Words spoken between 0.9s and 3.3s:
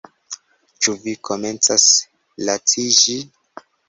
vi komencas laciĝi?